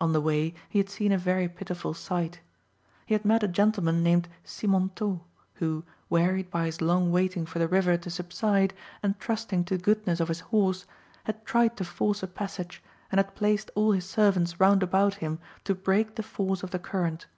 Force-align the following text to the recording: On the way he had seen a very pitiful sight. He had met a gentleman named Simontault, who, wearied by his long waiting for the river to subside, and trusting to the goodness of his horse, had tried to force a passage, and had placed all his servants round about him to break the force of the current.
On 0.00 0.12
the 0.12 0.20
way 0.20 0.52
he 0.68 0.80
had 0.80 0.88
seen 0.90 1.12
a 1.12 1.16
very 1.16 1.48
pitiful 1.48 1.94
sight. 1.94 2.40
He 3.06 3.14
had 3.14 3.24
met 3.24 3.44
a 3.44 3.46
gentleman 3.46 4.02
named 4.02 4.28
Simontault, 4.44 5.20
who, 5.54 5.84
wearied 6.08 6.50
by 6.50 6.66
his 6.66 6.80
long 6.80 7.12
waiting 7.12 7.46
for 7.46 7.60
the 7.60 7.68
river 7.68 7.96
to 7.96 8.10
subside, 8.10 8.74
and 9.00 9.16
trusting 9.20 9.62
to 9.66 9.76
the 9.76 9.82
goodness 9.84 10.18
of 10.18 10.26
his 10.26 10.40
horse, 10.40 10.86
had 11.22 11.44
tried 11.46 11.76
to 11.76 11.84
force 11.84 12.20
a 12.20 12.26
passage, 12.26 12.82
and 13.12 13.20
had 13.20 13.36
placed 13.36 13.70
all 13.76 13.92
his 13.92 14.06
servants 14.10 14.58
round 14.58 14.82
about 14.82 15.14
him 15.14 15.38
to 15.62 15.76
break 15.76 16.16
the 16.16 16.24
force 16.24 16.64
of 16.64 16.72
the 16.72 16.80
current. 16.80 17.28